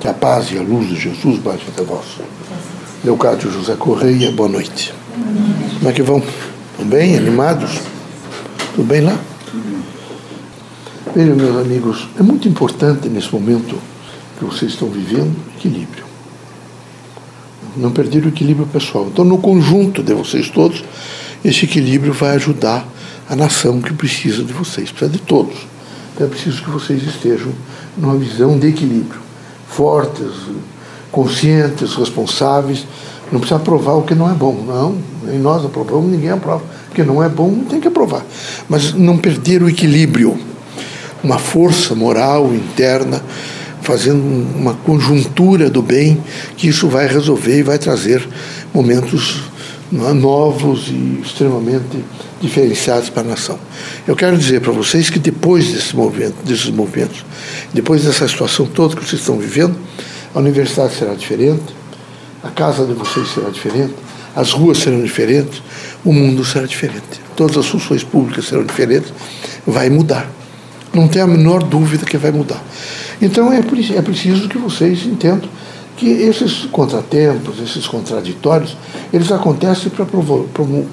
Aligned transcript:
Que 0.00 0.08
a 0.08 0.14
paz 0.14 0.50
e 0.50 0.56
a 0.56 0.62
luz 0.62 0.88
de 0.88 0.96
Jesus 0.96 1.38
baixe 1.40 1.64
até 1.68 1.84
vós. 1.84 2.06
Leocádio 3.04 3.52
José 3.52 3.76
Correia, 3.76 4.32
boa 4.32 4.48
noite. 4.48 4.94
Como 5.78 5.90
é 5.90 5.92
que 5.92 6.02
vão? 6.02 6.22
Estão 6.70 6.86
bem? 6.86 7.18
Animados? 7.18 7.78
Tudo 8.74 8.88
bem 8.88 9.02
lá? 9.02 9.20
Vejam, 11.14 11.36
meus 11.36 11.54
amigos, 11.54 12.08
é 12.18 12.22
muito 12.22 12.48
importante 12.48 13.10
nesse 13.10 13.30
momento 13.30 13.76
que 14.38 14.44
vocês 14.46 14.72
estão 14.72 14.88
vivendo 14.88 15.36
equilíbrio. 15.58 16.04
Não 17.76 17.90
perder 17.90 18.24
o 18.24 18.28
equilíbrio 18.28 18.66
pessoal. 18.66 19.06
Então, 19.12 19.22
no 19.22 19.36
conjunto 19.36 20.02
de 20.02 20.14
vocês 20.14 20.48
todos, 20.48 20.82
esse 21.44 21.66
equilíbrio 21.66 22.14
vai 22.14 22.36
ajudar 22.36 22.88
a 23.28 23.36
nação 23.36 23.82
que 23.82 23.92
precisa 23.92 24.42
de 24.42 24.52
vocês, 24.54 24.90
precisa 24.90 25.10
de 25.10 25.18
todos. 25.18 25.58
Então, 26.14 26.26
é 26.26 26.30
preciso 26.30 26.62
que 26.62 26.70
vocês 26.70 27.02
estejam 27.02 27.52
numa 27.98 28.16
visão 28.16 28.58
de 28.58 28.68
equilíbrio, 28.68 29.20
fortes, 29.70 30.32
conscientes, 31.10 31.94
responsáveis. 31.94 32.86
Não 33.30 33.38
precisa 33.38 33.60
aprovar 33.60 33.94
o 33.96 34.02
que 34.02 34.14
não 34.14 34.30
é 34.30 34.34
bom, 34.34 34.64
não. 34.66 34.96
Nem 35.24 35.38
nós 35.38 35.64
aprovamos, 35.64 36.10
ninguém 36.10 36.30
aprova. 36.30 36.62
O 36.90 36.94
que 36.94 37.02
não 37.02 37.22
é 37.22 37.28
bom, 37.28 37.64
tem 37.68 37.80
que 37.80 37.88
aprovar. 37.88 38.24
Mas 38.68 38.92
não 38.92 39.16
perder 39.16 39.62
o 39.62 39.68
equilíbrio, 39.68 40.36
uma 41.22 41.38
força 41.38 41.94
moral 41.94 42.52
interna, 42.52 43.22
fazendo 43.82 44.22
uma 44.56 44.74
conjuntura 44.74 45.70
do 45.70 45.82
bem, 45.82 46.22
que 46.56 46.68
isso 46.68 46.88
vai 46.88 47.06
resolver 47.06 47.58
e 47.58 47.62
vai 47.62 47.78
trazer 47.78 48.26
momentos 48.74 49.44
novos 49.90 50.88
e 50.88 51.20
extremamente 51.22 52.04
diferenciados 52.40 53.10
para 53.10 53.22
a 53.22 53.24
nação. 53.24 53.58
Eu 54.06 54.14
quero 54.14 54.38
dizer 54.38 54.60
para 54.60 54.72
vocês 54.72 55.10
que 55.10 55.18
depois 55.18 55.72
desse 55.72 55.94
movimento, 55.96 56.36
desses 56.44 56.70
movimentos, 56.70 57.24
depois 57.74 58.04
dessa 58.04 58.26
situação 58.28 58.66
toda 58.66 58.94
que 58.94 59.04
vocês 59.04 59.20
estão 59.20 59.36
vivendo, 59.36 59.76
a 60.34 60.38
universidade 60.38 60.94
será 60.94 61.14
diferente, 61.14 61.74
a 62.42 62.50
casa 62.50 62.86
de 62.86 62.92
vocês 62.92 63.28
será 63.28 63.50
diferente, 63.50 63.94
as 64.34 64.52
ruas 64.52 64.78
serão 64.78 65.02
diferentes, 65.02 65.60
o 66.04 66.12
mundo 66.12 66.44
será 66.44 66.66
diferente. 66.66 67.20
Todas 67.36 67.56
as 67.56 67.66
funções 67.66 68.04
públicas 68.04 68.46
serão 68.46 68.64
diferentes, 68.64 69.12
vai 69.66 69.90
mudar. 69.90 70.30
Não 70.92 71.08
tem 71.08 71.20
a 71.22 71.26
menor 71.26 71.62
dúvida 71.62 72.04
que 72.06 72.16
vai 72.16 72.30
mudar. 72.30 72.62
Então 73.20 73.52
é, 73.52 73.58
é 73.58 74.02
preciso 74.02 74.48
que 74.48 74.56
vocês 74.56 75.04
entendam 75.04 75.48
que 76.00 76.08
esses 76.08 76.64
contratempos, 76.72 77.60
esses 77.60 77.86
contraditórios, 77.86 78.74
eles 79.12 79.30
acontecem 79.30 79.90
para 79.90 80.06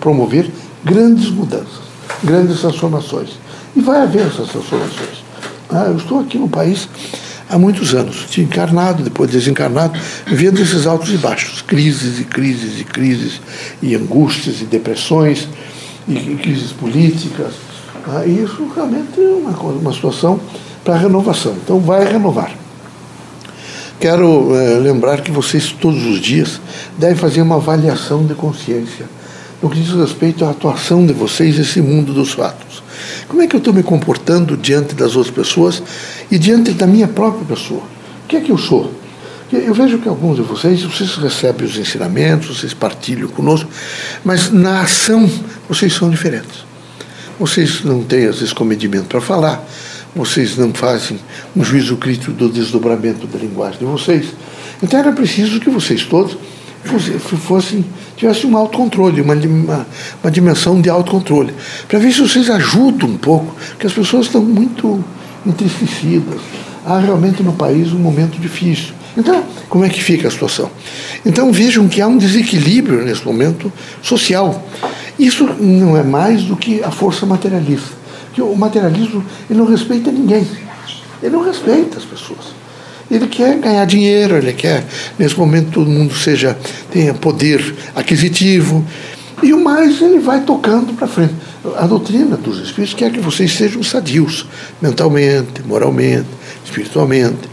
promover 0.02 0.52
grandes 0.83 1.30
mudanças, 1.30 1.80
grandes 2.22 2.59
transformações. 2.59 3.30
E 3.73 3.80
vai 3.80 4.02
haver 4.02 4.27
essas 4.27 4.49
transformações. 4.49 5.23
Ah, 5.69 5.86
eu 5.88 5.95
estou 5.95 6.19
aqui 6.19 6.38
no 6.38 6.49
país 6.49 6.89
há 7.49 7.58
muitos 7.58 7.95
anos, 7.95 8.38
encarnado, 8.38 9.02
depois 9.02 9.31
desencarnado, 9.31 9.97
vendo 10.25 10.59
esses 10.59 10.86
altos 10.86 11.14
e 11.14 11.17
baixos, 11.17 11.61
crises 11.61 12.19
e 12.19 12.25
crises 12.25 12.81
e 12.81 12.83
crises, 12.83 13.39
e 13.81 13.95
angústias 13.95 14.59
e 14.59 14.66
depressões, 14.66 15.47
e, 16.05 16.16
e 16.16 16.38
crises 16.44 16.73
políticas. 16.73 17.53
Ah, 18.05 18.25
e 18.25 18.44
isso 18.44 18.69
realmente 18.75 19.21
é 19.21 19.30
uma, 19.30 19.52
uma 19.52 19.94
situação 19.94 20.38
para 20.83 20.97
renovação. 20.97 21.53
Então 21.64 21.80
vai 21.80 22.11
renovar. 22.11 22.66
Quero 23.99 24.55
é, 24.55 24.77
lembrar 24.79 25.21
que 25.21 25.31
vocês 25.31 25.71
todos 25.71 26.05
os 26.05 26.19
dias 26.19 26.61
devem 26.97 27.15
fazer 27.15 27.41
uma 27.41 27.55
avaliação 27.55 28.25
de 28.25 28.35
consciência 28.35 29.05
no 29.61 29.69
que 29.69 29.79
diz 29.79 29.91
respeito 29.93 30.45
à 30.45 30.51
atuação 30.51 31.05
de 31.05 31.13
vocês 31.13 31.57
nesse 31.57 31.81
mundo 31.81 32.13
dos 32.13 32.33
fatos. 32.33 32.83
Como 33.27 33.41
é 33.41 33.47
que 33.47 33.55
eu 33.55 33.59
estou 33.59 33.73
me 33.73 33.83
comportando 33.83 34.55
diante 34.55 34.93
das 34.93 35.15
outras 35.15 35.33
pessoas 35.33 35.81
e 36.29 36.37
diante 36.37 36.71
da 36.71 36.85
minha 36.85 37.07
própria 37.07 37.43
pessoa? 37.45 37.81
O 37.81 38.27
que 38.27 38.37
é 38.37 38.41
que 38.41 38.51
eu 38.51 38.57
sou? 38.57 38.93
Eu 39.51 39.73
vejo 39.73 39.97
que 39.97 40.09
alguns 40.09 40.35
de 40.35 40.41
vocês, 40.41 40.83
vocês 40.83 41.15
recebem 41.15 41.65
os 41.65 41.77
ensinamentos, 41.77 42.59
vocês 42.59 42.73
partilham 42.73 43.29
conosco, 43.29 43.69
mas 44.23 44.51
na 44.51 44.81
ação 44.81 45.29
vocês 45.69 45.93
são 45.93 46.09
diferentes. 46.09 46.65
Vocês 47.39 47.83
não 47.83 48.03
têm, 48.03 48.25
às 48.25 48.39
vezes, 48.39 48.52
comedimento 48.52 49.07
para 49.07 49.21
falar, 49.21 49.65
vocês 50.17 50.58
não 50.58 50.73
fazem 50.73 51.20
um 51.55 51.64
juízo 51.64 51.95
crítico 51.98 52.32
do 52.32 52.50
desdobramento 52.50 53.28
da 53.28 53.38
linguagem 53.38 53.80
de 53.80 53.86
vocês. 53.86 54.28
Então 54.82 55.00
era 55.00 55.11
preciso 55.11 55.60
que 55.60 55.70
vocês 55.70 56.04
todos 56.04 56.38
fossem, 57.39 57.86
tivessem 58.16 58.50
um 58.50 58.58
autocontrole, 58.58 59.22
uma, 59.22 59.33
uma, 59.33 59.88
uma 60.23 60.32
dimensão 60.32 60.80
de 60.80 60.89
autocontrole, 60.89 61.54
para 61.88 62.00
ver 62.00 62.11
se 62.11 62.22
vocês 62.22 62.50
ajudam 62.50 63.10
um 63.10 63.17
pouco, 63.17 63.55
porque 63.70 63.88
as 63.88 63.94
pessoas 63.94 64.28
estão 64.28 64.42
muito 64.42 65.04
entristecidas. 65.45 66.39
Há 66.86 66.99
realmente 66.99 67.44
no 67.44 67.54
país 67.54 67.92
um 67.92 67.99
momento 67.99 68.39
difícil. 68.39 68.94
Então, 69.17 69.44
como 69.67 69.84
é 69.84 69.89
que 69.89 70.02
fica 70.02 70.28
a 70.28 70.32
situação? 70.32 70.70
Então 71.26 71.52
vejam 71.52 71.88
que 71.88 71.99
há 71.99 72.08
um 72.08 72.17
desequilíbrio 72.17 73.04
nesse 73.04 73.26
momento 73.26 73.72
social. 74.02 74.66
Isso 75.20 75.44
não 75.60 75.98
é 75.98 76.04
mais 76.04 76.44
do 76.44 76.55
que 76.55 76.82
a 76.84 76.92
força 76.92 77.26
materialista. 77.26 78.06
Que 78.37 78.42
o 78.43 78.55
materialismo 78.55 79.25
ele 79.49 79.58
não 79.58 79.65
respeita 79.65 80.11
ninguém. 80.11 80.48
Ele 81.23 81.36
não 81.36 81.43
respeita 81.43 81.98
as 81.98 82.05
pessoas. 82.05 82.53
Ele 83.09 83.25
quer 83.25 83.58
ganhar 83.58 83.83
dinheiro, 83.86 84.36
ele 84.36 84.53
quer, 84.53 84.86
nesse 85.17 85.36
momento, 85.36 85.71
todo 85.71 85.89
mundo 85.89 86.14
seja 86.14 86.55
tenha 86.92 87.15
poder 87.15 87.73
aquisitivo. 87.95 88.86
E 89.42 89.55
o 89.55 89.64
mais 89.64 89.99
ele 90.03 90.20
vai 90.20 90.42
tocando 90.42 90.93
para 90.93 91.08
frente. 91.08 91.33
A 91.77 91.87
doutrina 91.87 92.37
dos 92.37 92.59
espíritos 92.59 92.93
quer 92.93 93.11
que 93.11 93.20
vocês 93.20 93.52
sejam 93.53 93.81
sadios, 93.81 94.45
mentalmente, 94.80 95.64
moralmente, 95.65 96.27
espiritualmente, 96.64 97.49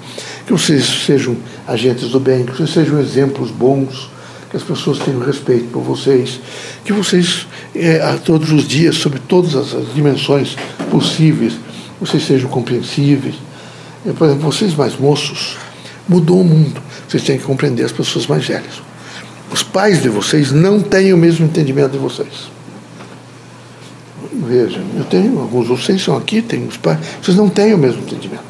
que 0.47 0.53
vocês 0.53 0.84
sejam 1.06 1.34
agentes 1.66 2.11
do 2.11 2.21
bem, 2.21 2.45
que 2.45 2.53
vocês 2.53 2.69
sejam 2.69 3.01
exemplos 3.01 3.51
bons, 3.51 4.11
que 4.51 4.59
as 4.59 4.62
pessoas 4.62 4.99
tenham 4.99 5.21
respeito 5.21 5.65
por 5.69 5.81
vocês, 5.81 6.39
que 6.84 6.93
vocês, 6.93 7.47
é, 7.75 8.01
a 8.03 8.17
todos 8.19 8.53
os 8.53 8.67
dias, 8.67 8.97
sobre 8.97 9.19
todas 9.19 9.55
as 9.55 9.95
dimensões 9.95 10.57
possíveis, 10.91 11.55
vocês 12.01 12.25
sejam 12.25 12.49
compreensíveis 12.49 13.35
por 14.12 14.27
exemplo, 14.27 14.53
vocês 14.53 14.75
mais 14.75 14.99
moços, 14.99 15.57
mudou 16.07 16.41
o 16.41 16.45
mundo. 16.45 16.81
Vocês 17.09 17.23
têm 17.23 17.39
que 17.39 17.45
compreender 17.45 17.84
as 17.84 17.93
pessoas 17.93 18.27
mais 18.27 18.47
velhas. 18.47 18.83
Os 19.51 19.63
pais 19.63 20.03
de 20.03 20.11
vocês 20.11 20.53
não 20.53 20.81
têm 20.81 21.13
o 21.13 21.17
mesmo 21.17 21.47
entendimento 21.47 21.93
de 21.93 21.99
vocês. 21.99 22.51
Veja, 24.47 24.83
eu 24.97 25.05
tenho, 25.05 25.41
alguns 25.41 25.69
vocês 25.69 26.03
são 26.03 26.17
aqui, 26.17 26.43
tem 26.43 26.67
os 26.67 26.77
pais, 26.77 26.99
vocês 27.23 27.37
não 27.37 27.49
têm 27.49 27.73
o 27.73 27.79
mesmo 27.79 28.03
entendimento. 28.03 28.45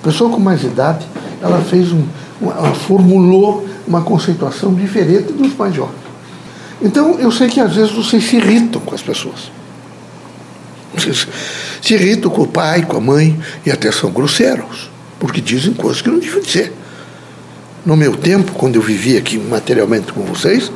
A 0.00 0.04
pessoa 0.04 0.30
com 0.30 0.40
mais 0.40 0.62
idade, 0.62 1.04
ela 1.42 1.60
fez 1.60 1.92
um, 1.92 2.04
ela 2.40 2.72
formulou 2.74 3.66
uma 3.86 4.00
conceituação 4.00 4.72
diferente 4.72 5.32
dos 5.32 5.54
mais 5.56 5.74
jovens. 5.74 6.05
Então, 6.80 7.18
eu 7.18 7.30
sei 7.32 7.48
que 7.48 7.60
às 7.60 7.74
vezes 7.74 7.92
vocês 7.92 8.24
se 8.24 8.36
irritam 8.36 8.80
com 8.80 8.94
as 8.94 9.02
pessoas. 9.02 9.50
Vocês 10.94 11.26
se 11.82 11.94
irritam 11.94 12.30
com 12.30 12.42
o 12.42 12.46
pai, 12.46 12.82
com 12.82 12.96
a 12.96 13.00
mãe 13.00 13.38
e 13.64 13.70
até 13.70 13.90
são 13.90 14.10
grosseiros, 14.10 14.90
porque 15.18 15.40
dizem 15.40 15.72
coisas 15.72 16.02
que 16.02 16.08
não 16.08 16.18
devem 16.18 16.42
dizer. 16.42 16.72
No 17.84 17.96
meu 17.96 18.16
tempo, 18.16 18.52
quando 18.52 18.76
eu 18.76 18.82
vivia 18.82 19.18
aqui 19.18 19.38
materialmente 19.38 20.12
com 20.12 20.22
vocês, 20.22 20.70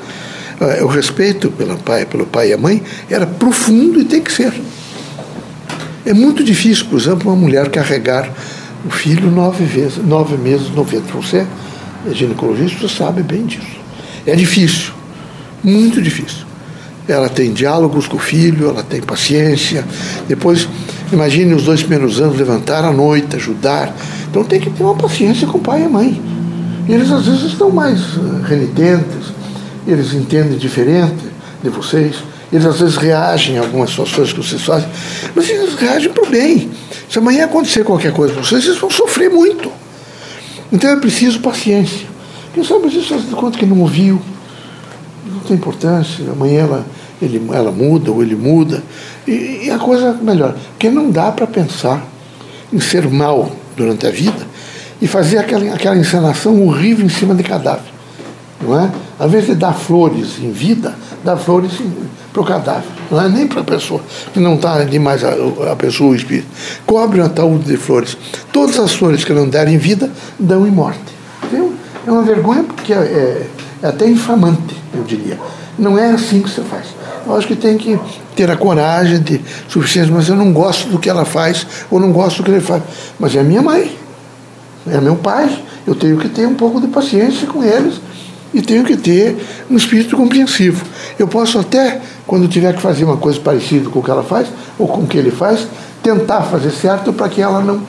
eh, 0.61 0.83
o 0.83 0.87
respeito 0.87 1.51
pelo 1.51 1.77
pai, 1.79 2.07
pelo 2.07 2.27
pai 2.27 2.51
e 2.51 2.53
a 2.53 2.59
mãe 2.59 2.83
era 3.11 3.27
profundo 3.27 4.01
e 4.01 4.05
tem 4.05 4.23
que 4.23 4.33
ser. 4.33 4.53
É 6.05 6.13
muito 6.15 6.43
difícil, 6.45 6.87
por 6.87 6.99
exemplo, 6.99 7.31
uma 7.31 7.37
mulher 7.37 7.69
carregar 7.69 8.31
o 8.85 8.91
filho 8.91 9.31
nove, 9.31 9.65
vezes, 9.65 9.99
nove 9.99 10.37
meses 10.37 10.71
no 10.71 10.85
ventre. 10.85 11.13
Você 11.13 11.47
é 12.09 12.15
ginecologista, 12.15 12.89
você 12.89 12.95
sabe 12.95 13.23
bem 13.23 13.45
disso. 13.45 13.81
É 14.27 14.35
difícil, 14.35 14.93
muito 15.63 16.01
difícil 16.01 16.51
ela 17.13 17.29
tem 17.29 17.53
diálogos 17.53 18.07
com 18.07 18.17
o 18.17 18.21
filho, 18.21 18.69
ela 18.69 18.83
tem 18.83 19.01
paciência. 19.01 19.85
Depois, 20.29 20.69
imagine 21.13 21.55
os 21.55 21.65
dois 21.65 21.83
primeiros 21.83 22.21
anos 22.21 22.37
levantar 22.37 22.85
à 22.85 22.93
noite, 22.93 23.37
ajudar. 23.37 23.95
Então 24.31 24.45
tem 24.45 24.61
que 24.61 24.71
ter 24.71 24.83
uma 24.83 24.95
paciência 24.95 25.47
com 25.47 25.59
o 25.59 25.61
pai 25.61 25.83
e 25.83 25.85
a 25.85 25.89
mãe. 25.89 26.23
E 26.89 26.93
eles 26.93 27.11
às 27.11 27.27
vezes 27.27 27.43
estão 27.53 27.71
mais 27.71 27.99
eh, 28.01 28.47
renitentes, 28.49 29.33
eles 29.87 30.13
entendem 30.13 30.57
diferente 30.57 31.31
de 31.63 31.69
vocês, 31.69 32.17
eles 32.53 32.65
às 32.65 32.81
vezes 32.81 32.97
reagem 32.97 33.59
a 33.59 33.63
algumas 33.63 33.91
situações 33.91 34.33
que 34.33 34.39
vocês 34.39 34.63
fazem, 34.63 34.89
mas 35.35 35.49
eles 35.49 35.75
reagem 35.75 36.13
para 36.13 36.25
o 36.25 36.31
bem. 36.31 36.71
Se 37.09 37.19
amanhã 37.19 37.45
acontecer 37.45 37.85
qualquer 37.85 38.13
coisa 38.13 38.35
com 38.35 38.43
vocês, 38.43 38.65
vocês 38.65 38.79
vão 38.79 38.91
sofrer 38.91 39.31
muito. 39.31 39.71
Então 40.73 40.91
é 40.91 40.97
preciso 40.97 41.41
paciência. 41.41 42.09
Quem 42.55 42.65
sabe 42.65 42.89
vocês 42.89 43.07
fazem 43.07 43.27
de 43.27 43.35
conta 43.35 43.59
que 43.59 43.67
não 43.67 43.81
ouviu, 43.81 44.21
não 45.27 45.41
tem 45.41 45.57
importância, 45.57 46.25
amanhã 46.31 46.61
ela 46.61 46.87
ele, 47.23 47.43
ela 47.53 47.71
muda 47.71 48.11
ou 48.11 48.23
ele 48.23 48.35
muda, 48.35 48.83
e, 49.27 49.63
e 49.65 49.71
a 49.71 49.79
coisa 49.79 50.13
melhora. 50.13 50.57
Porque 50.71 50.89
não 50.89 51.11
dá 51.11 51.31
para 51.31 51.47
pensar 51.47 52.03
em 52.73 52.81
ser 52.81 53.09
mal 53.09 53.51
durante 53.77 54.07
a 54.07 54.11
vida 54.11 54.47
e 55.01 55.07
fazer 55.07 55.39
aquela, 55.39 55.75
aquela 55.75 55.97
encenação 55.97 56.67
horrível 56.67 57.05
em 57.05 57.09
cima 57.09 57.35
de 57.35 57.43
cadáver. 57.43 57.91
Não 58.61 58.79
é? 58.79 58.91
Ao 59.19 59.27
invés 59.27 59.47
de 59.47 59.55
dar 59.55 59.73
flores 59.73 60.39
em 60.41 60.51
vida, 60.51 60.95
dá 61.25 61.37
flores 61.37 61.73
para 62.33 62.43
o 62.43 62.45
cadáver. 62.45 62.89
Não 63.11 63.21
é 63.21 63.29
nem 63.29 63.47
para 63.47 63.61
a 63.61 63.65
pessoa, 63.65 64.01
que 64.33 64.39
não 64.39 64.55
está 64.55 64.75
ali 64.75 64.99
mais 64.99 65.25
a, 65.25 65.33
a 65.73 65.77
pessoa, 65.77 66.11
o 66.11 66.15
espírito. 66.15 66.49
Cobre 66.87 67.21
o 67.21 67.25
ataúde 67.25 67.65
de 67.65 67.77
flores. 67.77 68.17
Todas 68.53 68.79
as 68.79 68.93
flores 68.93 69.25
que 69.25 69.33
não 69.33 69.49
derem 69.49 69.79
vida, 69.79 70.11
dão 70.39 70.67
em 70.67 70.71
morte. 70.71 71.01
Tem 71.51 71.61
É 72.07 72.11
uma 72.11 72.23
vergonha 72.23 72.63
porque 72.65 72.93
é, 72.93 72.97
é, 72.97 73.47
é 73.83 73.87
até 73.89 74.07
infamante, 74.07 74.70
eu 74.93 75.03
diria. 75.05 75.39
Não 75.79 75.99
é 75.99 76.11
assim 76.11 76.43
que 76.43 76.51
você 76.51 76.63
faz. 76.63 76.87
Eu 77.27 77.37
acho 77.37 77.47
que 77.47 77.57
tem 77.57 77.77
que 77.77 77.99
ter 78.35 78.51
a 78.51 78.57
coragem 78.57 79.21
de 79.21 79.41
suficiência, 79.69 80.13
mas 80.13 80.29
eu 80.29 80.37
não 80.37 80.53
gosto 80.53 80.89
do 80.89 80.99
que 80.99 81.09
ela 81.09 81.25
faz, 81.25 81.67
ou 81.91 82.01
não 82.01 82.13
gosto 82.13 82.39
do 82.39 82.45
que 82.45 82.51
ele 82.51 82.61
faz. 82.61 82.83
Mas 83.19 83.35
é 83.37 83.43
minha 83.43 83.63
mãe, 83.63 83.97
é 84.87 85.01
meu 85.01 85.17
pai, 85.17 85.63
eu 85.87 85.95
tenho 85.95 86.17
que 86.17 86.29
ter 86.29 86.47
um 86.47 86.55
pouco 86.55 86.81
de 86.81 86.89
paciência 86.89 87.47
com 87.47 87.63
eles 87.63 88.01
e 88.53 88.61
tenho 88.61 88.85
que 88.85 88.97
ter 88.97 89.37
um 89.71 89.77
espírito 89.77 90.17
compreensivo. 90.17 90.85
Eu 91.19 91.29
posso 91.29 91.59
até, 91.59 92.01
quando 92.27 92.49
tiver 92.49 92.75
que 92.75 92.81
fazer 92.81 93.05
uma 93.05 93.17
coisa 93.17 93.39
parecida 93.41 93.89
com 93.91 94.01
o 94.01 94.03
que 94.03 94.11
ela 94.11 94.23
faz, 94.23 94.49
ou 94.79 94.89
com 94.89 95.03
o 95.03 95.07
que 95.07 95.17
ele 95.17 95.31
faz, 95.31 95.67
tentar 96.03 96.43
fazer 96.43 96.71
certo 96.71 97.13
para 97.13 97.29
que 97.29 97.41
ela 97.41 97.61
não, 97.61 97.83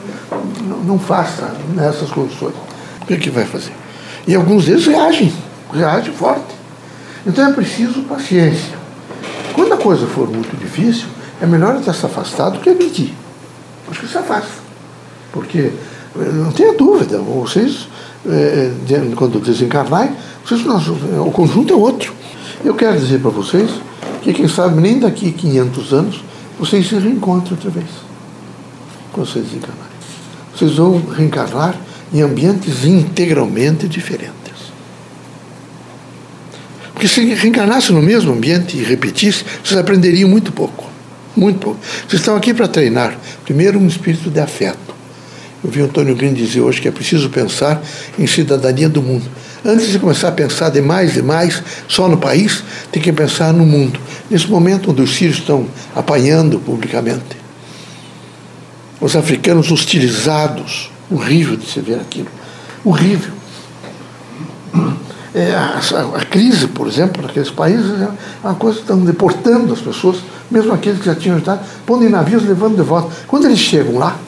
não 0.84 0.98
faça 0.98 1.54
nessas 1.74 2.10
condições. 2.10 2.54
O 3.00 3.06
que, 3.06 3.14
é 3.14 3.16
que 3.16 3.30
vai 3.30 3.44
fazer? 3.44 3.72
E 4.26 4.34
alguns 4.34 4.66
deles 4.66 4.86
reagem, 4.86 5.32
reagem 5.72 6.12
forte. 6.12 6.61
Então 7.26 7.48
é 7.48 7.52
preciso 7.52 8.02
paciência. 8.02 8.74
Quando 9.54 9.74
a 9.74 9.76
coisa 9.76 10.06
for 10.06 10.28
muito 10.28 10.56
difícil, 10.56 11.06
é 11.40 11.46
melhor 11.46 11.76
até 11.76 11.92
se 11.92 12.04
afastar 12.04 12.50
do 12.50 12.60
que 12.60 12.70
admitir. 12.70 13.14
Acho 13.90 14.00
que 14.00 14.08
se 14.08 14.18
afasta. 14.18 14.62
Porque, 15.32 15.72
não 16.14 16.52
tenha 16.52 16.74
dúvida, 16.74 17.18
vocês, 17.18 17.88
é, 18.26 18.70
quando 19.16 19.40
desencarnarem, 19.40 20.14
vocês, 20.44 20.62
o 20.66 21.30
conjunto 21.30 21.72
é 21.72 21.76
outro. 21.76 22.12
Eu 22.64 22.74
quero 22.74 22.98
dizer 22.98 23.20
para 23.20 23.30
vocês 23.30 23.70
que, 24.22 24.32
quem 24.32 24.48
sabe, 24.48 24.80
nem 24.80 24.98
daqui 24.98 25.32
500 25.32 25.92
anos, 25.92 26.24
vocês 26.58 26.88
se 26.88 26.94
reencontram 26.96 27.52
outra 27.52 27.70
vez. 27.70 27.88
Quando 29.12 29.26
vocês 29.26 29.44
desencarnarem. 29.44 29.92
Vocês 30.54 30.74
vão 30.74 31.02
reencarnar 31.16 31.74
em 32.12 32.20
ambientes 32.20 32.84
integralmente 32.84 33.88
diferentes. 33.88 34.41
Porque 36.92 37.08
se 37.08 37.24
reencarnasse 37.34 37.92
no 37.92 38.02
mesmo 38.02 38.32
ambiente 38.32 38.76
e 38.76 38.82
repetisse, 38.82 39.44
vocês 39.64 39.78
aprenderiam 39.78 40.28
muito 40.28 40.52
pouco. 40.52 40.90
Muito 41.36 41.58
pouco. 41.58 41.80
Vocês 42.06 42.20
estão 42.20 42.36
aqui 42.36 42.52
para 42.52 42.68
treinar, 42.68 43.16
primeiro, 43.44 43.78
um 43.78 43.86
espírito 43.86 44.30
de 44.30 44.40
afeto. 44.40 44.92
Eu 45.64 45.70
vi 45.70 45.80
o 45.80 45.84
Antônio 45.84 46.14
Green 46.16 46.34
dizer 46.34 46.60
hoje 46.60 46.80
que 46.80 46.88
é 46.88 46.90
preciso 46.90 47.30
pensar 47.30 47.80
em 48.18 48.26
cidadania 48.26 48.88
do 48.88 49.00
mundo. 49.00 49.30
Antes 49.64 49.92
de 49.92 49.98
começar 49.98 50.28
a 50.28 50.32
pensar 50.32 50.70
demais 50.70 51.16
e 51.16 51.22
mais 51.22 51.62
só 51.86 52.08
no 52.08 52.18
país, 52.18 52.64
tem 52.90 53.00
que 53.00 53.12
pensar 53.12 53.52
no 53.52 53.64
mundo. 53.64 53.98
Nesse 54.28 54.48
momento 54.48 54.90
onde 54.90 55.02
os 55.02 55.14
sírios 55.14 55.38
estão 55.38 55.68
apanhando 55.94 56.58
publicamente, 56.58 57.36
os 59.00 59.14
africanos 59.14 59.70
hostilizados, 59.70 60.90
horrível 61.08 61.56
de 61.56 61.66
se 61.66 61.80
ver 61.80 62.00
aquilo, 62.00 62.28
horrível. 62.84 63.32
É, 65.34 65.54
a, 65.54 65.80
a, 66.16 66.24
crise, 66.26 66.66
por 66.66 66.86
exemplo, 66.86 67.22
naqueles 67.22 67.50
países 67.50 67.90
é 68.00 68.08
uma 68.44 68.54
coisa 68.54 68.76
que 68.76 68.82
estão 68.82 69.00
deportando 69.00 69.72
as 69.72 69.80
pessoas, 69.80 70.18
mesmo 70.50 70.72
aqueles 70.74 70.98
que 70.98 71.06
já 71.06 71.14
tinham 71.14 71.38
estado, 71.38 71.60
pondo 71.86 72.04
em 72.04 72.10
navios 72.10 72.44
levando 72.44 72.76
de 72.76 72.82
volta. 72.82 73.10
Quando 73.26 73.46
eles 73.46 73.58
chegam 73.58 73.98
lá, 73.98 74.18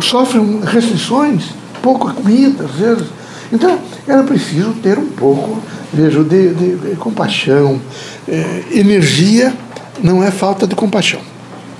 sofrem 0.00 0.60
restrições, 0.64 1.50
pouca 1.82 2.14
comida, 2.14 2.64
às 2.64 2.72
vezes. 2.72 3.06
Então, 3.52 3.78
era 4.08 4.22
preciso 4.22 4.72
ter 4.82 4.98
um 4.98 5.10
pouco, 5.10 5.58
vejo, 5.92 6.24
de, 6.24 6.54
de, 6.54 6.76
de 6.76 6.96
compaixão. 6.96 7.78
É, 8.26 8.64
energia 8.72 9.54
não 10.02 10.24
é 10.24 10.30
falta 10.30 10.66
de 10.66 10.74
compaixão. 10.74 11.20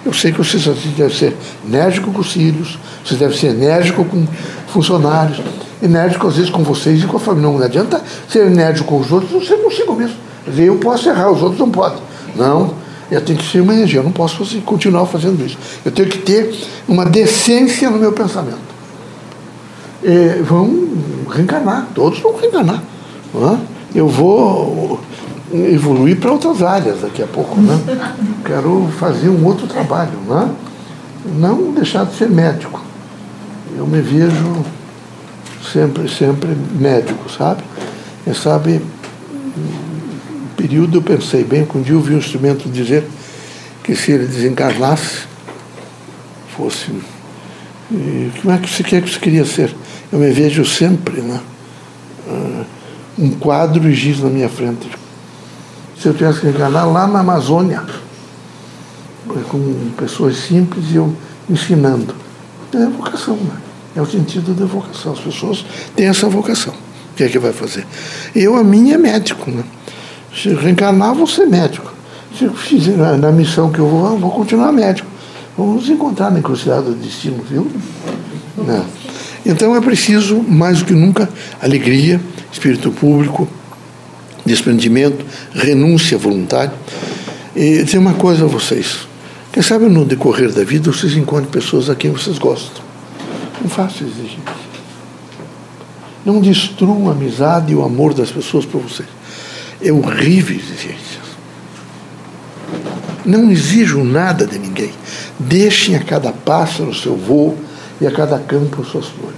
Eu 0.04 0.12
sei 0.12 0.30
que 0.30 0.38
vocês 0.38 0.64
devem 0.96 1.16
ser 1.16 1.34
enérgico 1.66 2.12
com 2.12 2.20
os 2.20 2.32
filhos, 2.32 2.78
vocês 3.02 3.18
devem 3.18 3.36
ser 3.36 3.48
enérgico 3.48 4.04
com 4.04 4.26
funcionários, 4.68 5.40
enérgico 5.84 6.26
às 6.26 6.36
vezes 6.36 6.50
com 6.50 6.62
vocês 6.62 7.02
e 7.02 7.06
com 7.06 7.16
a 7.16 7.20
família. 7.20 7.48
Não 7.48 7.62
adianta 7.62 8.02
ser 8.28 8.46
enérgico 8.46 8.88
com 8.88 9.00
os 9.00 9.12
outros, 9.12 9.32
não 9.32 9.42
ser 9.42 9.56
consigo 9.58 9.94
mesmo. 9.94 10.16
Dizer, 10.46 10.64
eu 10.64 10.76
posso 10.76 11.08
errar, 11.08 11.30
os 11.30 11.42
outros 11.42 11.60
não 11.60 11.70
podem. 11.70 11.98
Não, 12.34 12.74
eu 13.10 13.20
tenho 13.20 13.38
que 13.38 13.50
ser 13.50 13.60
uma 13.60 13.72
energia, 13.72 14.00
eu 14.00 14.04
não 14.04 14.12
posso 14.12 14.44
continuar 14.62 15.06
fazendo 15.06 15.44
isso. 15.44 15.58
Eu 15.84 15.92
tenho 15.92 16.08
que 16.08 16.18
ter 16.18 16.54
uma 16.88 17.04
decência 17.04 17.90
no 17.90 17.98
meu 17.98 18.12
pensamento. 18.12 18.74
É, 20.02 20.40
vão 20.42 20.88
reencarnar, 21.30 21.88
todos 21.94 22.18
vão 22.20 22.36
reencarnar. 22.36 22.82
É? 23.34 23.58
Eu 23.94 24.08
vou 24.08 25.00
evoluir 25.52 26.18
para 26.18 26.32
outras 26.32 26.62
áreas 26.62 27.00
daqui 27.00 27.22
a 27.22 27.26
pouco. 27.26 27.60
Né? 27.60 27.78
Quero 28.44 28.88
fazer 28.98 29.28
um 29.28 29.44
outro 29.46 29.66
trabalho. 29.66 30.18
Né? 30.26 30.50
Não 31.36 31.72
deixar 31.72 32.04
de 32.04 32.14
ser 32.16 32.28
médico. 32.28 32.80
Eu 33.76 33.86
me 33.86 34.00
vejo 34.00 34.64
sempre, 35.64 36.08
sempre 36.08 36.50
médico, 36.78 37.30
sabe? 37.30 37.62
Quem 38.24 38.34
sabe, 38.34 38.80
um 39.56 40.46
período 40.56 40.98
eu 40.98 41.02
pensei 41.02 41.44
bem, 41.44 41.66
um 41.74 41.82
dia 41.82 41.94
eu 41.94 42.00
vi 42.00 42.14
um 42.14 42.18
instrumento 42.18 42.68
dizer 42.68 43.04
que 43.82 43.94
se 43.94 44.12
ele 44.12 44.26
desencarnasse, 44.26 45.26
fosse. 46.56 46.90
E 47.90 48.30
como 48.40 48.54
é 48.54 48.58
que 48.58 48.68
você 48.68 48.82
quer 48.82 49.02
que 49.02 49.10
você 49.10 49.18
queria 49.18 49.44
ser? 49.44 49.74
Eu 50.12 50.18
me 50.18 50.30
vejo 50.30 50.64
sempre, 50.64 51.20
né? 51.20 51.40
Uh, 52.26 52.64
um 53.18 53.30
quadro 53.32 53.88
e 53.88 53.94
giz 53.94 54.20
na 54.20 54.30
minha 54.30 54.48
frente 54.48 54.88
se 56.04 56.08
eu 56.10 56.12
tivesse 56.12 56.40
que 56.40 56.48
enganar 56.48 56.84
lá 56.84 57.06
na 57.06 57.20
Amazônia, 57.20 57.82
com 59.48 59.90
pessoas 59.96 60.36
simples 60.36 60.90
e 60.90 60.96
eu 60.96 61.16
ensinando. 61.48 62.14
É 62.74 62.86
vocação, 62.86 63.36
né? 63.36 63.56
É 63.96 64.00
o 64.00 64.06
sentido 64.06 64.54
da 64.54 64.66
vocação. 64.66 65.12
As 65.12 65.20
pessoas 65.20 65.64
têm 65.94 66.06
essa 66.06 66.28
vocação. 66.28 66.72
O 66.72 67.16
que 67.16 67.24
é 67.24 67.28
que 67.28 67.38
vai 67.38 67.52
fazer? 67.52 67.86
Eu, 68.34 68.56
a 68.56 68.64
minha, 68.64 68.94
é 68.94 68.98
médico, 68.98 69.50
né? 69.50 69.62
Se 70.34 70.48
reencarnar, 70.52 71.14
vou 71.14 71.26
ser 71.26 71.46
médico. 71.46 71.92
Se 72.36 72.48
fizer 72.48 72.96
na, 72.96 73.16
na 73.16 73.30
missão 73.30 73.70
que 73.70 73.78
eu 73.78 73.88
vou, 73.88 74.18
vou 74.18 74.30
continuar 74.32 74.72
médico. 74.72 75.08
Vamos 75.56 75.82
nos 75.82 75.90
encontrar 75.90 76.32
na 76.32 76.40
encruzilhada 76.40 76.82
do 76.82 76.96
destino, 76.96 77.44
viu? 77.48 77.70
Né? 78.58 78.84
Então 79.46 79.76
é 79.76 79.80
preciso, 79.80 80.40
mais 80.40 80.80
do 80.80 80.86
que 80.86 80.92
nunca, 80.92 81.28
alegria, 81.62 82.20
espírito 82.52 82.90
público, 82.90 83.48
desprendimento, 84.44 85.24
renúncia 85.54 86.18
voluntária. 86.18 86.74
E 87.54 87.84
dizer 87.84 87.98
uma 87.98 88.14
coisa 88.14 88.44
a 88.44 88.48
vocês. 88.48 89.06
Quem 89.52 89.62
sabe 89.62 89.84
no 89.84 90.04
decorrer 90.04 90.50
da 90.50 90.64
vida 90.64 90.90
vocês 90.90 91.16
encontrem 91.16 91.48
pessoas 91.48 91.88
a 91.88 91.94
quem 91.94 92.10
vocês 92.10 92.38
gostam. 92.38 92.82
Não 93.64 93.70
façam 93.70 94.06
exigência. 94.06 94.38
Não 96.22 96.38
destruam 96.38 97.08
a 97.08 97.12
amizade 97.12 97.72
e 97.72 97.74
o 97.74 97.82
amor 97.82 98.12
das 98.12 98.30
pessoas 98.30 98.66
por 98.66 98.82
vocês. 98.82 99.08
É 99.80 99.90
horrível 99.90 100.54
exigências. 100.54 101.24
Não 103.24 103.50
exijam 103.50 104.04
nada 104.04 104.46
de 104.46 104.58
ninguém. 104.58 104.92
Deixem 105.38 105.96
a 105.96 106.04
cada 106.04 106.30
pássaro 106.30 106.90
o 106.90 106.94
seu 106.94 107.16
voo 107.16 107.58
e 107.98 108.06
a 108.06 108.10
cada 108.10 108.38
campo 108.38 108.84
suas 108.84 109.06
flores. 109.06 109.34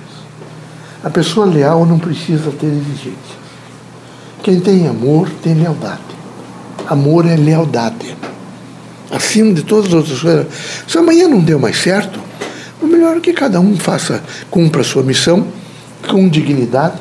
A 1.04 1.11
pessoa 1.11 1.47
leal 1.47 1.87
não 1.87 1.99
precisa 1.99 2.50
ter 2.50 2.66
exigências. 2.66 3.37
Quem 4.42 4.59
tem 4.59 4.88
amor 4.88 5.30
tem 5.40 5.54
lealdade. 5.54 6.00
Amor 6.88 7.26
é 7.26 7.37
lealdade. 7.37 8.16
Acima 9.09 9.54
de 9.54 9.62
todas 9.62 9.87
as 9.87 9.95
outras 9.95 10.21
coisas. 10.21 10.47
Se 10.88 10.99
amanhã 10.99 11.28
não 11.28 11.40
deu 11.40 11.61
mais 11.61 11.80
certo, 11.80 12.25
melhor 12.97 13.21
que 13.21 13.33
cada 13.33 13.61
um 13.61 13.76
faça, 13.76 14.23
cumpra 14.50 14.81
a 14.81 14.85
sua 14.85 15.03
missão 15.03 15.47
com 16.09 16.29
dignidade. 16.29 16.99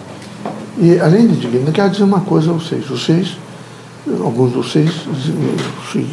E 0.78 1.00
além 1.00 1.28
de 1.28 1.38
dignidade, 1.38 1.72
quero 1.72 1.90
dizer 1.90 2.04
uma 2.04 2.22
coisa 2.22 2.52
a 2.52 2.54
vocês. 2.54 2.86
Vocês, 2.86 3.38
alguns 4.22 4.52
de 4.52 4.58
vocês 4.58 4.92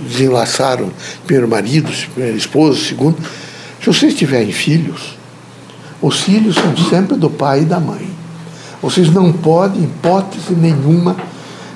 desenlaçaram 0.08 0.88
primeiro 1.26 1.48
marido, 1.48 1.90
primeiro 2.14 2.36
esposa, 2.36 2.78
segundo. 2.78 3.16
Se 3.80 3.86
vocês 3.86 4.14
tiverem 4.14 4.52
filhos, 4.52 5.18
os 6.00 6.20
filhos 6.20 6.54
são 6.54 6.76
sempre 6.88 7.16
do 7.16 7.28
pai 7.28 7.62
e 7.62 7.64
da 7.64 7.80
mãe. 7.80 8.08
Vocês 8.80 9.12
não 9.12 9.32
podem, 9.32 9.84
hipótese 9.84 10.54
nenhuma, 10.54 11.16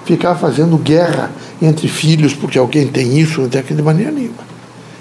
ficar 0.05 0.37
fazendo 0.37 0.77
guerra 0.79 1.31
entre 1.61 1.89
filhos 1.89 2.35
porque 2.35 2.59
alguém 2.59 2.87
tem 2.87 3.19
isso, 3.19 3.41
não 3.41 3.49
tem 3.49 3.61
aquilo, 3.61 3.79
de 3.79 3.83
maneira 3.83 4.13
nenhuma. 4.13 4.47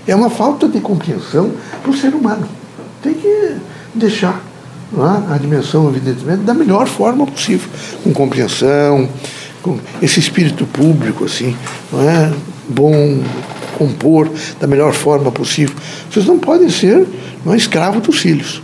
É 0.08 0.16
uma 0.16 0.30
falta 0.30 0.68
de 0.68 0.80
compreensão 0.80 1.52
para 1.82 1.92
o 1.92 1.96
ser 1.96 2.14
humano. 2.14 2.48
Tem 3.06 3.14
que 3.14 3.58
deixar 3.94 4.44
é? 4.92 5.34
a 5.36 5.38
dimensão, 5.38 5.88
evidentemente, 5.90 6.42
da 6.42 6.56
melhor 6.56 6.88
forma 6.88 7.28
possível, 7.28 7.70
com 8.04 8.12
compreensão, 8.12 9.08
com 9.62 9.78
esse 10.02 10.20
espírito 10.20 10.66
público, 10.66 11.24
assim, 11.26 11.56
não 11.92 12.02
é? 12.02 12.34
bom 12.68 13.22
compor 13.78 14.28
da 14.60 14.66
melhor 14.66 14.92
forma 14.92 15.32
possível. 15.32 15.76
Vocês 16.10 16.26
não 16.26 16.40
podem 16.40 16.68
ser 16.68 17.08
não 17.46 17.54
é, 17.54 17.58
escravos 17.58 18.02
dos 18.02 18.18
filhos. 18.18 18.60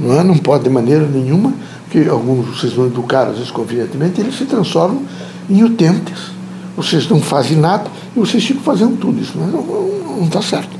Não, 0.00 0.18
é? 0.18 0.24
não 0.24 0.36
pode 0.36 0.64
de 0.64 0.70
maneira 0.70 1.06
nenhuma 1.06 1.54
que 1.92 2.08
alguns 2.08 2.58
vocês 2.58 2.72
vão 2.72 2.86
educar, 2.86 3.28
às 3.28 3.36
vezes 3.36 3.52
convenientemente, 3.52 4.20
eles 4.20 4.36
se 4.36 4.46
transformam 4.46 5.04
em 5.48 5.62
utentes. 5.62 6.32
Vocês 6.76 7.08
não 7.08 7.22
fazem 7.22 7.56
nada 7.56 7.88
e 8.16 8.18
vocês 8.18 8.44
ficam 8.44 8.64
fazendo 8.64 8.96
tudo 8.96 9.22
isso. 9.22 9.38
Não 9.38 10.24
está 10.26 10.42
certo. 10.42 10.77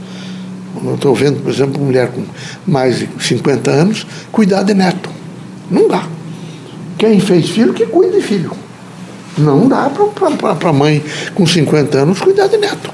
Eu 0.84 0.94
estou 0.94 1.14
vendo, 1.14 1.42
por 1.42 1.52
exemplo, 1.52 1.76
uma 1.78 1.87
mulher 1.87 2.08
com 2.08 2.22
mais 2.66 2.98
de 2.98 3.08
50 3.20 3.70
anos 3.70 4.06
cuidar 4.30 4.62
de 4.62 4.75
neto. 4.75 5.10
Não 5.70 5.88
dá. 5.88 6.04
Quem 6.96 7.20
fez 7.20 7.50
filho, 7.50 7.72
que 7.72 7.87
cuide 7.87 8.16
de 8.16 8.22
filho. 8.22 8.52
Não 9.37 9.68
dá 9.68 9.90
para 9.90 10.70
a 10.70 10.72
mãe 10.72 11.02
com 11.34 11.46
50 11.46 11.98
anos 11.98 12.20
cuidar 12.20 12.48
de 12.48 12.56
neto. 12.56 12.90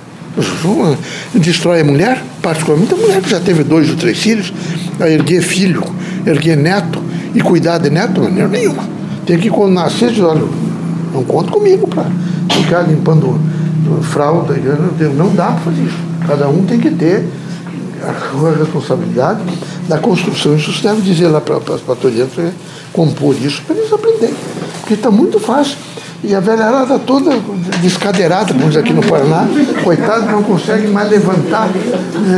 Destrói 1.35 1.81
a 1.81 1.85
mulher, 1.85 2.23
particularmente 2.43 2.93
a 2.93 2.97
mulher 2.97 3.23
que 3.23 3.31
já 3.31 3.41
teve 3.41 3.65
dois 3.65 3.89
ou 3.89 3.97
três 3.97 4.19
filhos, 4.19 4.53
a 5.01 5.09
erguer 5.09 5.43
filho, 5.43 5.83
erguer 6.27 6.57
neto 6.57 7.03
e 7.35 7.41
cuidar 7.41 7.79
de 7.79 7.89
neto, 7.89 8.15
de 8.15 8.21
maneira 8.21 8.49
nenhuma. 8.49 8.85
Tem 9.25 9.39
que, 9.39 9.49
quando 9.49 9.73
nascer, 9.73 10.11
dizer, 10.11 10.25
olha, 10.25 10.43
não 11.13 11.25
conta 11.25 11.51
comigo 11.51 11.87
para 11.87 12.07
ficar 12.51 12.83
limpando 12.83 13.41
fralda. 14.03 14.55
Não 15.17 15.35
dá 15.35 15.47
para 15.47 15.61
fazer 15.61 15.83
isso. 15.83 15.99
Cada 16.27 16.49
um 16.49 16.65
tem 16.65 16.81
que 16.81 16.91
ter 16.91 17.27
a 18.11 18.59
responsabilidade 18.59 19.41
da 19.89 19.99
construção. 19.99 20.57
Isso 20.57 20.73
você 20.73 20.89
deve 20.89 21.03
dizer 21.03 21.29
lá 21.29 21.41
para 21.41 21.57
as 21.57 21.81
patrulhantes 21.81 22.39
é 22.39 22.53
compor 22.93 23.35
isso 23.41 23.63
para 23.63 23.77
eles 23.77 23.93
aprenderem. 23.93 24.35
Porque 24.81 24.95
está 24.95 25.11
muito 25.11 25.39
fácil. 25.41 25.77
E 26.23 26.35
a 26.35 26.41
velharada 26.41 26.99
toda 26.99 27.39
descadeirada, 27.83 28.55
como 28.55 28.69
diz 28.69 28.79
aqui 28.79 28.95
no 28.95 29.03
Paraná, 29.03 29.47
coitado, 29.83 30.25
não 30.27 30.43
consegue 30.43 30.87
mais 30.87 31.11
levantar, 31.11 31.69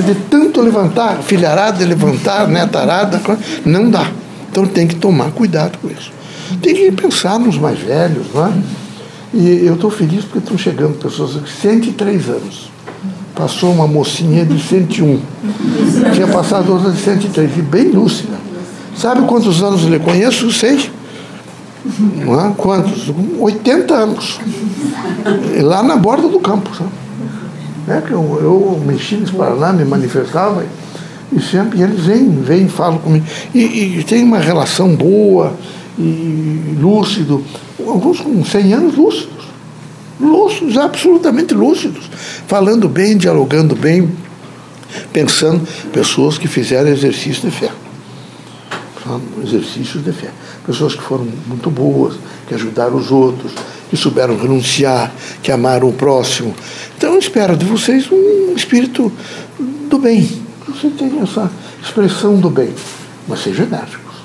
de 0.05 0.15
tanto 0.29 0.61
levantar, 0.61 1.19
filharada, 1.23 1.85
levantar, 1.85 2.49
netarada, 2.49 3.21
não 3.65 3.89
dá. 3.89 4.11
Então 4.51 4.67
tem 4.67 4.89
que 4.89 4.97
tomar 4.97 5.31
cuidado 5.31 5.79
com 5.79 5.89
isso. 5.89 6.11
Tem 6.61 6.75
que 6.75 6.91
pensar 6.91 7.39
nos 7.39 7.59
mais 7.59 7.79
velhos, 7.79 8.27
não 8.35 8.47
é? 8.47 8.53
E 9.33 9.67
eu 9.67 9.75
estou 9.75 9.91
feliz 9.91 10.25
porque 10.25 10.39
estão 10.39 10.59
chegando 10.59 10.99
pessoas 10.99 11.35
de 11.35 11.49
103 11.49 12.29
anos. 12.29 12.71
Passou 13.37 13.71
uma 13.71 13.87
mocinha 13.87 14.47
de 14.47 14.59
101. 14.59 15.21
Tinha 16.15 16.27
passado 16.27 16.73
outra 16.73 16.91
de 16.91 16.99
103, 16.99 17.59
e 17.59 17.63
bem 17.63 17.91
lúcida. 17.91 18.35
Sabe 18.97 19.27
quantos 19.27 19.63
anos 19.63 19.83
eu 19.83 19.91
lhe 19.91 19.99
conheço? 19.99 20.51
Seis. 20.51 20.91
Não 22.25 22.41
é? 22.41 22.53
Quantos? 22.57 23.13
80 23.39 23.95
anos. 23.95 24.41
Lá 25.63 25.83
na 25.83 25.97
borda 25.97 26.29
do 26.29 26.41
campo. 26.41 26.75
Sabe? 26.75 26.91
É 27.89 28.01
que 28.01 28.13
eu, 28.13 28.39
eu 28.41 28.83
mexi 28.85 29.17
nesse 29.17 29.33
Paraná, 29.33 29.73
me 29.73 29.85
manifestava 29.85 30.65
e 31.31 31.41
sempre 31.41 31.83
eles 31.83 32.05
vêm, 32.05 32.31
vêm, 32.31 32.69
falam 32.69 32.99
comigo. 32.99 33.25
E, 33.55 33.99
e 33.99 34.05
tem 34.05 34.25
uma 34.25 34.39
relação 34.39 34.97
boa 34.97 35.53
e 35.99 36.77
lúcido. 36.81 37.45
Alguns 37.87 38.21
com 38.21 38.45
100 38.45 38.73
anos 38.73 38.97
lúcidos. 38.97 39.47
Lúcidos, 40.21 40.77
absolutamente 40.77 41.55
lúcidos. 41.55 42.11
Falando 42.47 42.89
bem, 42.89 43.17
dialogando 43.17 43.75
bem, 43.75 44.11
pensando. 45.13 45.67
Pessoas 45.93 46.39
que 46.39 46.49
fizeram 46.49 46.89
exercício 46.89 47.49
de 47.49 47.57
fé. 47.57 47.71
Exercícios 49.43 50.05
de 50.05 50.13
fé 50.13 50.31
pessoas 50.67 50.95
que 50.97 51.03
foram 51.03 51.27
muito 51.47 51.71
boas, 51.71 52.17
que 52.49 52.55
ajudaram 52.55 52.97
os 52.97 53.13
outros, 53.13 53.53
que 53.89 53.97
souberam 53.97 54.37
renunciar, 54.37 55.13
que 55.43 55.53
amaram 55.53 55.89
o 55.89 55.93
próximo. 55.93 56.55
Então 56.99 57.17
espero 57.17 57.57
de 57.57 57.65
vocês 57.65 58.11
um 58.11 58.53
espírito 58.57 59.13
do 59.89 59.99
bem, 59.99 60.29
você 60.67 60.91
tenha 60.91 61.23
essa 61.23 61.49
expressão 61.81 62.39
do 62.41 62.51
bem, 62.51 62.75
mas 63.29 63.41
seja 63.41 63.63
enérgicos. 63.63 64.17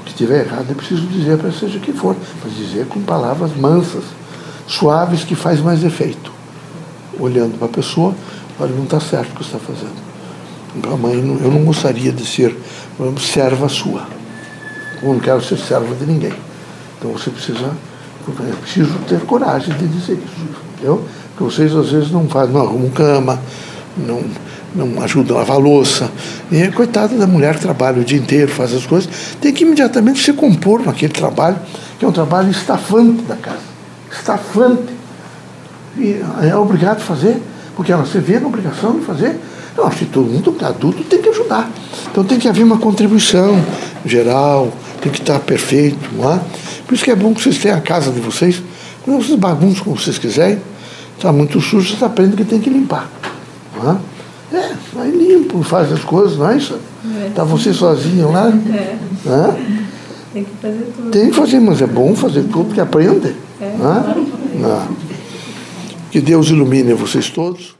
O 0.00 0.04
que 0.04 0.10
estiver 0.10 0.44
errado 0.44 0.66
é 0.70 0.74
preciso 0.74 1.06
dizer 1.06 1.38
para 1.38 1.50
seja 1.50 1.78
o 1.78 1.80
que 1.80 1.92
for, 1.92 2.14
mas 2.44 2.54
dizer 2.54 2.86
com 2.86 3.00
palavras 3.00 3.56
mansas, 3.56 4.04
suaves, 4.70 5.24
que 5.24 5.34
faz 5.34 5.60
mais 5.60 5.82
efeito. 5.82 6.32
Olhando 7.18 7.58
para 7.58 7.66
a 7.66 7.70
pessoa, 7.70 8.14
olha, 8.58 8.72
não 8.72 8.84
está 8.84 9.00
certo 9.00 9.32
o 9.32 9.36
que 9.36 9.44
você 9.44 9.56
está 9.56 9.58
fazendo. 9.58 10.10
A 10.92 10.96
mãe, 10.96 11.14
eu 11.14 11.50
não 11.50 11.64
gostaria 11.64 12.12
de 12.12 12.24
ser 12.24 12.56
serva 13.18 13.68
sua. 13.68 14.06
Eu 15.02 15.12
não 15.12 15.20
quero 15.20 15.42
ser 15.42 15.58
servo 15.58 15.94
de 15.96 16.06
ninguém. 16.06 16.32
Então 16.98 17.10
você 17.10 17.30
precisa, 17.30 17.72
é 18.28 18.56
preciso 18.60 18.94
ter 19.08 19.20
coragem 19.22 19.74
de 19.76 19.88
dizer 19.88 20.12
isso. 20.12 20.46
Entendeu? 20.74 21.04
Porque 21.30 21.44
vocês 21.44 21.74
às 21.74 21.90
vezes 21.90 22.10
não 22.12 22.28
fazem, 22.28 22.54
não 22.54 22.60
arrumam 22.60 22.90
cama, 22.90 23.40
não, 23.96 24.22
não 24.74 25.02
ajudam 25.02 25.36
a 25.36 25.40
lavar 25.40 25.58
louça. 25.58 26.08
E 26.52 26.68
coitada 26.68 27.16
da 27.16 27.26
mulher 27.26 27.56
que 27.56 27.62
trabalha 27.62 28.00
o 28.00 28.04
dia 28.04 28.18
inteiro, 28.18 28.52
faz 28.52 28.72
as 28.72 28.86
coisas, 28.86 29.10
tem 29.40 29.52
que 29.52 29.64
imediatamente 29.64 30.22
se 30.22 30.32
compor 30.32 30.84
naquele 30.84 31.12
trabalho, 31.12 31.58
que 31.98 32.04
é 32.04 32.08
um 32.08 32.12
trabalho 32.12 32.50
estafante 32.50 33.22
da 33.22 33.36
casa. 33.36 33.69
Estafante. 34.10 34.92
E 35.96 36.20
é 36.42 36.56
obrigado 36.56 36.98
a 36.98 37.00
fazer, 37.00 37.40
porque 37.76 37.92
ela 37.92 38.06
se 38.06 38.18
vê 38.18 38.38
na 38.38 38.46
obrigação 38.46 38.98
de 38.98 39.04
fazer. 39.04 39.38
Eu 39.76 39.86
acho 39.86 39.98
que 39.98 40.06
todo 40.06 40.26
mundo 40.26 40.56
adulto 40.62 41.02
tem 41.04 41.20
que 41.20 41.28
ajudar. 41.28 41.70
Então 42.10 42.24
tem 42.24 42.38
que 42.38 42.48
haver 42.48 42.64
uma 42.64 42.78
contribuição 42.78 43.62
geral, 44.04 44.72
tem 45.00 45.10
que 45.10 45.20
estar 45.20 45.38
perfeito, 45.40 46.10
não 46.12 46.32
é? 46.32 46.40
Por 46.86 46.94
isso 46.94 47.04
que 47.04 47.10
é 47.10 47.16
bom 47.16 47.32
que 47.32 47.42
vocês 47.42 47.58
tenham 47.58 47.78
a 47.78 47.80
casa 47.80 48.10
de 48.10 48.20
vocês, 48.20 48.62
quando 49.02 49.24
vocês 49.24 49.38
bagunçam 49.38 49.84
como 49.84 49.96
vocês 49.96 50.18
quiserem, 50.18 50.58
está 51.16 51.32
muito 51.32 51.60
sujo, 51.60 51.88
vocês 51.88 52.02
aprendem 52.02 52.36
que 52.36 52.44
tem 52.44 52.60
que 52.60 52.68
limpar. 52.68 53.08
Não 53.76 53.92
é? 53.92 54.56
é, 54.56 54.72
aí 55.00 55.10
limpo, 55.10 55.62
faz 55.62 55.92
as 55.92 56.02
coisas, 56.02 56.36
não 56.36 56.50
é 56.50 56.56
isso? 56.56 56.78
Está 57.28 57.42
é. 57.42 57.44
você 57.44 57.72
sozinho 57.72 58.30
lá? 58.32 58.52
É. 59.26 59.28
é. 59.28 59.80
Tem 60.32 60.44
que 60.44 60.50
fazer 60.62 60.92
tudo. 60.96 61.10
Tem 61.10 61.28
que 61.28 61.36
fazer, 61.36 61.60
mas 61.60 61.82
é 61.82 61.86
bom 61.86 62.14
fazer 62.14 62.42
tudo, 62.44 62.66
porque 62.66 62.80
aprende. 62.80 63.34
É? 63.60 64.58
Não. 64.58 64.96
Que 66.10 66.20
Deus 66.20 66.48
ilumine 66.48 66.94
vocês 66.94 67.30
todos. 67.30 67.79